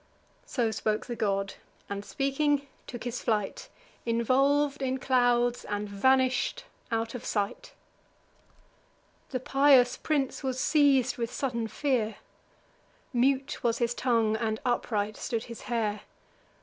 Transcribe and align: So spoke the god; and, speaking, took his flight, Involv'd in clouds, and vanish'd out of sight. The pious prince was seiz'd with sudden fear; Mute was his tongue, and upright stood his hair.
So 0.47 0.71
spoke 0.71 1.05
the 1.05 1.15
god; 1.15 1.53
and, 1.87 2.03
speaking, 2.03 2.65
took 2.87 3.03
his 3.03 3.21
flight, 3.21 3.69
Involv'd 4.03 4.81
in 4.81 4.97
clouds, 4.97 5.63
and 5.63 5.87
vanish'd 5.87 6.63
out 6.89 7.13
of 7.13 7.23
sight. 7.23 7.73
The 9.29 9.39
pious 9.39 9.97
prince 9.97 10.41
was 10.41 10.59
seiz'd 10.59 11.17
with 11.17 11.31
sudden 11.31 11.67
fear; 11.67 12.15
Mute 13.13 13.63
was 13.63 13.77
his 13.77 13.93
tongue, 13.93 14.35
and 14.37 14.59
upright 14.65 15.17
stood 15.17 15.43
his 15.43 15.61
hair. 15.69 16.01